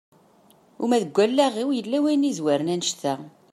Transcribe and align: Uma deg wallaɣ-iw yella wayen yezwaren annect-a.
Uma 0.83 1.01
deg 1.03 1.11
wallaɣ-iw 1.15 1.69
yella 1.73 1.97
wayen 2.03 2.27
yezwaren 2.27 2.73
annect-a. 2.75 3.13